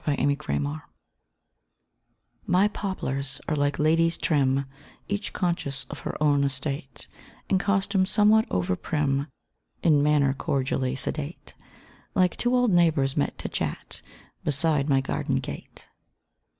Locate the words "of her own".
5.91-6.43